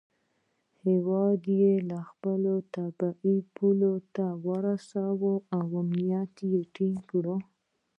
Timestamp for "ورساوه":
4.47-5.33